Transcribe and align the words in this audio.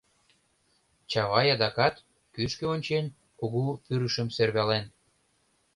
Чавай 1.11 1.47
адакат, 1.55 1.95
кӱшкӧ 2.33 2.65
ончен, 2.73 3.05
Кугу 3.39 3.63
Пӱрышым 3.83 4.27
сӧрвален: 4.35 4.85